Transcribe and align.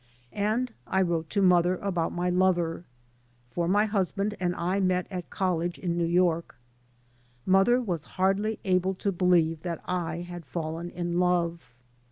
And 0.33 0.73
I 0.87 1.03
wrote 1.03 1.29
to 1.29 1.43
mother 1.43 1.75
about 1.77 2.11
my 2.11 2.27
lover. 2.31 2.85
For 3.51 3.67
my 3.67 3.85
husband 3.85 4.33
and 4.39 4.55
I 4.55 4.79
met 4.79 5.05
at 5.11 5.29
college 5.29 5.77
in 5.77 5.95
New 5.95 6.05
York. 6.05 6.55
Mother 7.45 7.79
was 7.79 8.03
hardly 8.17 8.57
able 8.65 8.95
to 8.95 9.11
believe 9.11 9.61
that 9.61 9.79
I 9.85 10.21
had 10.21 10.47
fallen 10.47 10.89
in 10.89 11.19
love. 11.19 11.71